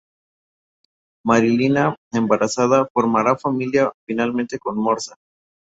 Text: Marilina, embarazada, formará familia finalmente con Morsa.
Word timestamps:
Marilina, 1.23 1.95
embarazada, 2.11 2.89
formará 2.91 3.37
familia 3.37 3.93
finalmente 4.07 4.57
con 4.57 4.75
Morsa. 4.77 5.15